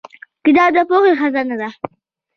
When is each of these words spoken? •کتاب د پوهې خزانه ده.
•کتاب 0.45 0.69
د 0.75 0.77
پوهې 0.89 1.11
خزانه 1.19 1.55
ده. 1.61 1.69